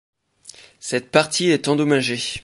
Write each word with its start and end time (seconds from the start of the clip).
Cette 0.79 1.11
partie 1.11 1.51
est 1.51 1.67
endommagée. 1.67 2.23